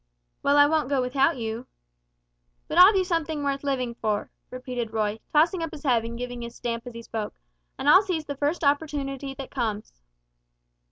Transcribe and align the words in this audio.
"Well, 0.41 0.57
I 0.57 0.65
won't 0.65 0.89
go 0.89 0.99
without 0.99 1.37
you." 1.37 1.67
"But 2.67 2.79
I'll 2.79 2.91
do 2.91 3.03
something 3.03 3.43
worth 3.43 3.63
living 3.63 3.93
for," 3.93 4.31
repeated 4.49 4.93
Roy, 4.93 5.19
tossing 5.31 5.61
up 5.61 5.69
his 5.69 5.83
head 5.83 6.03
and 6.03 6.17
giving 6.17 6.43
a 6.43 6.49
stamp 6.49 6.87
as 6.87 6.93
he 6.95 7.03
spoke; 7.03 7.35
"and 7.77 7.87
I'll 7.87 8.01
seize 8.01 8.25
the 8.25 8.33
first 8.35 8.63
opportunity 8.63 9.35
that 9.35 9.51
comes." 9.51 10.01